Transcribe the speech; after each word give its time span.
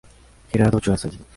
Gerardo 0.49 0.77
Ochoa 0.77 0.97
Salcido. 0.97 1.25